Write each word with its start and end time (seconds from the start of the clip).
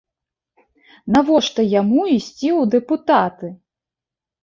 Навошта 1.17 1.61
яму 1.81 2.01
ісці 2.17 2.49
ў 2.59 2.75
дэпутаты? 2.75 3.47